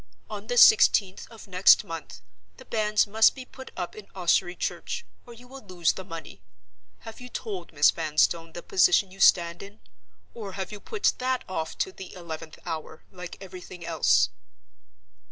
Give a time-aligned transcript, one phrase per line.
[0.31, 2.21] On the sixteenth of next month
[2.57, 6.41] the Banns must be put up in Ossory church, or you will lose the money.
[7.01, 9.79] Have you told Miss Vanstone the position you stand in?
[10.33, 14.29] Or have you put that off to the eleventh hour, like everything else?"